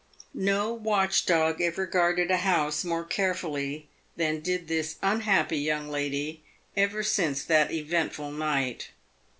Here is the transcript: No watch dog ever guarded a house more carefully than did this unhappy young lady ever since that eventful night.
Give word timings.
No 0.33 0.73
watch 0.73 1.27
dog 1.27 1.61
ever 1.61 1.85
guarded 1.85 2.31
a 2.31 2.37
house 2.37 2.83
more 2.83 3.03
carefully 3.03 3.87
than 4.15 4.39
did 4.39 4.67
this 4.67 4.95
unhappy 5.03 5.59
young 5.59 5.89
lady 5.89 6.41
ever 6.75 7.03
since 7.03 7.43
that 7.43 7.71
eventful 7.71 8.31
night. 8.31 8.89